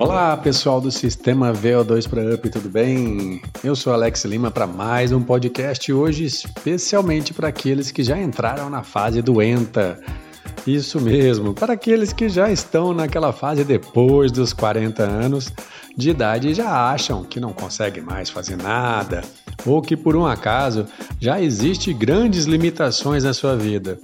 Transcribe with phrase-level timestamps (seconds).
[0.00, 3.42] Olá, pessoal do Sistema VO2 para Up, tudo bem?
[3.64, 8.70] Eu sou Alex Lima para mais um podcast hoje especialmente para aqueles que já entraram
[8.70, 10.00] na fase doenta.
[10.64, 15.52] Isso mesmo, para aqueles que já estão naquela fase depois dos 40 anos
[15.96, 19.22] de idade e já acham que não conseguem mais fazer nada,
[19.66, 20.86] ou que por um acaso
[21.20, 23.98] já existe grandes limitações na sua vida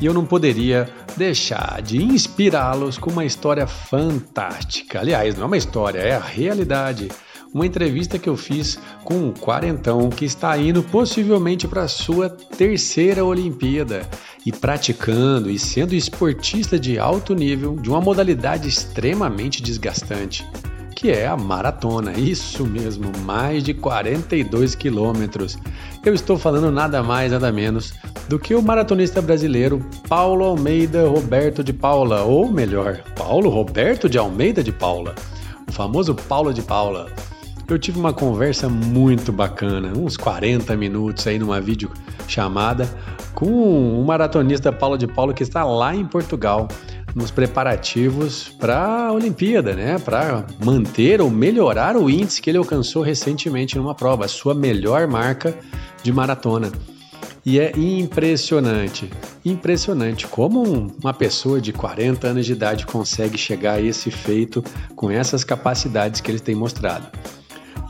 [0.00, 5.00] e eu não poderia deixar de inspirá-los com uma história fantástica.
[5.00, 7.08] Aliás, não é uma história, é a realidade.
[7.54, 12.28] Uma entrevista que eu fiz com um quarentão que está indo possivelmente para a sua
[12.28, 14.06] terceira Olimpíada
[14.44, 20.44] e praticando e sendo esportista de alto nível de uma modalidade extremamente desgastante
[20.96, 22.12] que é a maratona.
[22.12, 25.58] Isso mesmo, mais de 42 quilômetros.
[26.02, 27.92] Eu estou falando nada mais, nada menos
[28.28, 34.18] do que o maratonista brasileiro Paulo Almeida Roberto de Paula, ou melhor, Paulo Roberto de
[34.18, 35.14] Almeida de Paula,
[35.68, 37.06] o famoso Paulo de Paula.
[37.68, 41.90] Eu tive uma conversa muito bacana, uns 40 minutos aí numa vídeo
[42.28, 42.88] chamada
[43.34, 46.68] com o maratonista Paulo de Paula que está lá em Portugal
[47.14, 49.98] nos preparativos para a Olimpíada, né?
[49.98, 55.06] Para manter ou melhorar o índice que ele alcançou recentemente numa prova, a sua melhor
[55.08, 55.54] marca
[56.02, 56.70] de maratona.
[57.46, 59.08] E é impressionante,
[59.44, 64.64] impressionante como uma pessoa de 40 anos de idade consegue chegar a esse feito
[64.96, 67.06] com essas capacidades que ele tem mostrado.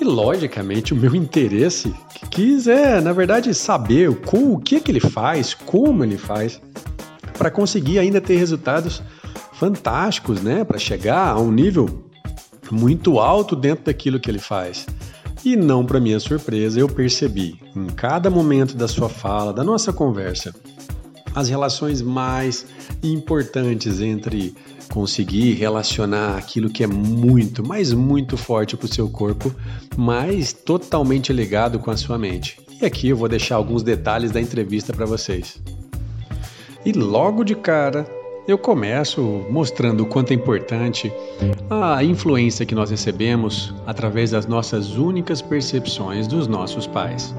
[0.00, 1.94] E logicamente o meu interesse
[2.32, 6.60] quis é, na verdade, saber o, que, é que ele faz, como ele faz,
[7.38, 9.00] para conseguir ainda ter resultados
[9.52, 12.10] fantásticos, né, para chegar a um nível
[12.72, 14.84] muito alto dentro daquilo que ele faz.
[15.44, 19.92] E não para minha surpresa, eu percebi em cada momento da sua fala, da nossa
[19.92, 20.54] conversa,
[21.34, 22.64] as relações mais
[23.02, 24.54] importantes entre
[24.90, 29.54] conseguir relacionar aquilo que é muito, mas muito forte para o seu corpo,
[29.96, 32.58] mas totalmente ligado com a sua mente.
[32.80, 35.60] E aqui eu vou deixar alguns detalhes da entrevista para vocês.
[36.86, 38.06] E logo de cara,
[38.46, 41.12] eu começo mostrando o quanto é importante
[41.70, 47.34] a influência que nós recebemos através das nossas únicas percepções dos nossos pais.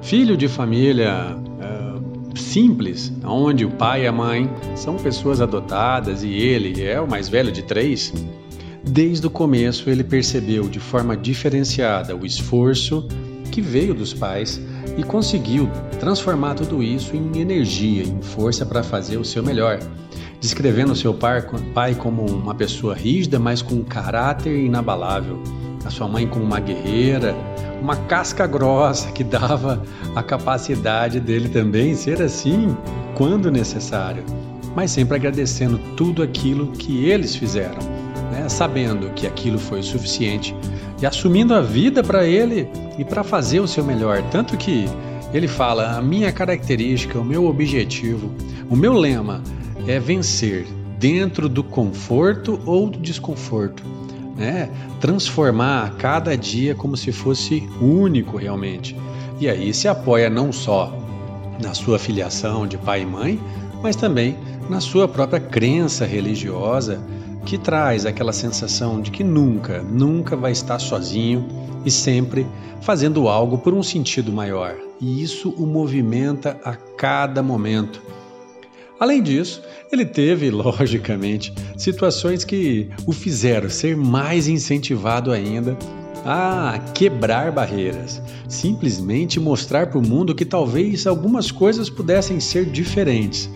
[0.00, 6.30] Filho de família uh, simples, onde o pai e a mãe são pessoas adotadas e
[6.30, 8.12] ele é o mais velho de três,
[8.84, 13.06] desde o começo ele percebeu de forma diferenciada o esforço
[13.50, 14.60] que veio dos pais
[14.96, 19.78] e conseguiu transformar tudo isso em energia, em força para fazer o seu melhor
[20.40, 25.42] descrevendo seu pai como uma pessoa rígida, mas com um caráter inabalável.
[25.84, 27.34] A sua mãe como uma guerreira,
[27.80, 29.82] uma casca grossa que dava
[30.14, 32.76] a capacidade dele também ser assim
[33.14, 34.24] quando necessário,
[34.74, 37.78] mas sempre agradecendo tudo aquilo que eles fizeram,
[38.30, 38.48] né?
[38.48, 40.54] sabendo que aquilo foi o suficiente
[41.00, 42.68] e assumindo a vida para ele
[42.98, 44.22] e para fazer o seu melhor.
[44.30, 44.86] Tanto que
[45.32, 48.30] ele fala: a minha característica, o meu objetivo,
[48.68, 49.42] o meu lema
[49.88, 50.66] é vencer
[50.98, 53.82] dentro do conforto ou do desconforto,
[54.36, 54.70] né?
[55.00, 58.94] Transformar cada dia como se fosse único realmente.
[59.40, 60.92] E aí se apoia não só
[61.62, 63.40] na sua filiação de pai e mãe,
[63.82, 64.36] mas também
[64.68, 67.00] na sua própria crença religiosa,
[67.46, 71.48] que traz aquela sensação de que nunca, nunca vai estar sozinho
[71.82, 72.46] e sempre
[72.82, 74.74] fazendo algo por um sentido maior.
[75.00, 78.02] E isso o movimenta a cada momento.
[78.98, 85.76] Além disso, ele teve, logicamente, situações que o fizeram ser mais incentivado ainda
[86.24, 93.48] a quebrar barreiras, simplesmente mostrar para o mundo que talvez algumas coisas pudessem ser diferentes.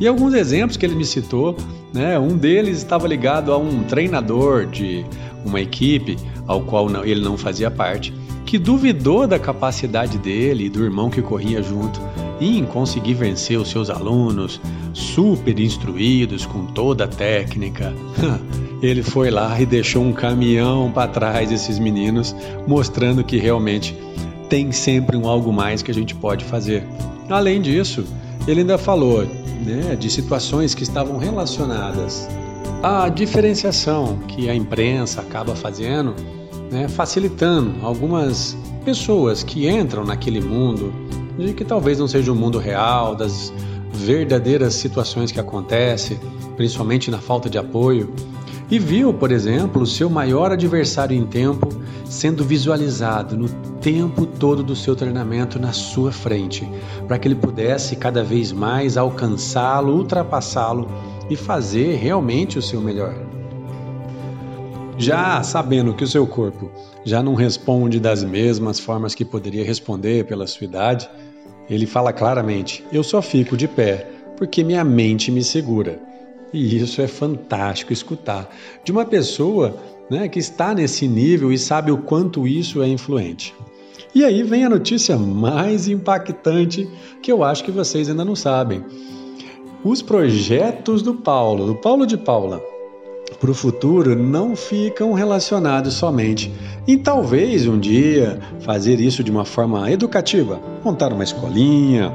[0.00, 1.56] E alguns exemplos que ele me citou,
[1.92, 5.04] né, um deles estava ligado a um treinador de
[5.44, 6.16] uma equipe
[6.46, 8.12] ao qual ele não fazia parte,
[8.48, 12.00] que duvidou da capacidade dele e do irmão que corria junto
[12.40, 14.58] em conseguir vencer os seus alunos,
[14.94, 17.94] super instruídos com toda a técnica.
[18.80, 22.34] Ele foi lá e deixou um caminhão para trás desses meninos,
[22.66, 23.94] mostrando que realmente
[24.48, 26.86] tem sempre um algo mais que a gente pode fazer.
[27.28, 28.06] Além disso,
[28.46, 32.26] ele ainda falou né, de situações que estavam relacionadas
[32.82, 36.14] à diferenciação que a imprensa acaba fazendo,
[36.70, 40.92] né, facilitando algumas pessoas que entram naquele mundo
[41.38, 43.52] de que talvez não seja o mundo real, das
[43.92, 46.18] verdadeiras situações que acontecem,
[46.56, 48.12] principalmente na falta de apoio,
[48.70, 51.68] e viu, por exemplo, o seu maior adversário em tempo
[52.04, 53.48] sendo visualizado no
[53.80, 56.68] tempo todo do seu treinamento na sua frente,
[57.06, 60.88] para que ele pudesse cada vez mais alcançá-lo, ultrapassá-lo
[61.28, 63.27] e fazer realmente o seu melhor.
[64.98, 66.68] Já sabendo que o seu corpo
[67.04, 71.08] já não responde das mesmas formas que poderia responder pela sua idade,
[71.70, 76.00] ele fala claramente: Eu só fico de pé porque minha mente me segura.
[76.52, 78.52] E isso é fantástico escutar
[78.82, 79.76] de uma pessoa
[80.10, 83.54] né, que está nesse nível e sabe o quanto isso é influente.
[84.12, 86.88] E aí vem a notícia mais impactante
[87.22, 88.84] que eu acho que vocês ainda não sabem.
[89.84, 92.60] Os projetos do Paulo, do Paulo de Paula,
[93.40, 96.52] para o futuro não ficam relacionados somente
[96.86, 102.12] em talvez um dia fazer isso de uma forma educativa, montar uma escolinha,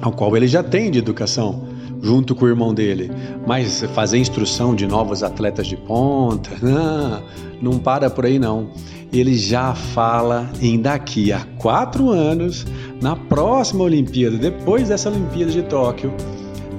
[0.00, 1.68] ao qual ele já tem de educação,
[2.00, 3.10] junto com o irmão dele,
[3.46, 7.22] mas fazer instrução de novos atletas de ponta, não,
[7.72, 8.68] não para por aí não.
[9.12, 12.66] Ele já fala em daqui a quatro anos,
[13.00, 16.12] na próxima Olimpíada, depois dessa Olimpíada de Tóquio,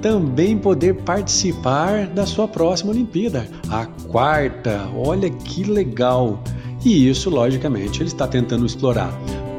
[0.02, 4.90] também poder participar da sua próxima Olimpíada, a quarta.
[4.96, 6.42] Olha que legal!
[6.84, 9.12] E isso, logicamente, ele está tentando explorar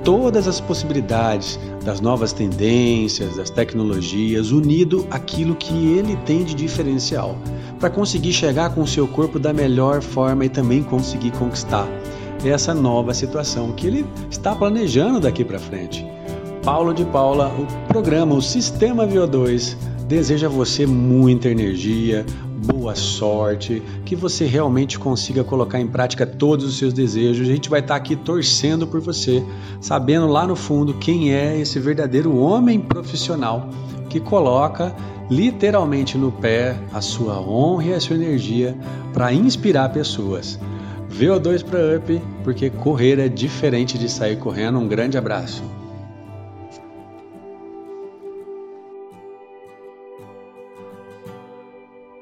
[0.04, 7.36] todas as possibilidades das novas tendências, das tecnologias, unido aquilo que ele tem de diferencial,
[7.78, 11.86] para conseguir chegar com o seu corpo da melhor forma e também conseguir conquistar
[12.44, 16.06] essa nova situação que ele está planejando daqui para frente.
[16.64, 19.76] Paulo de Paula, o programa, o Sistema VO2
[20.08, 22.24] deseja a você muita energia,
[22.64, 27.46] boa sorte, que você realmente consiga colocar em prática todos os seus desejos.
[27.46, 29.44] A gente vai estar aqui torcendo por você,
[29.82, 33.68] sabendo lá no fundo quem é esse verdadeiro homem profissional
[34.08, 34.96] que coloca
[35.30, 38.74] literalmente no pé a sua honra e a sua energia
[39.12, 40.58] para inspirar pessoas.
[41.12, 44.78] VO2 para Up, porque correr é diferente de sair correndo.
[44.78, 45.77] Um grande abraço.